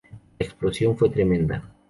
La 0.39 0.47
explosión 0.47 0.97
fue 0.97 1.11
tremenda. 1.11 1.63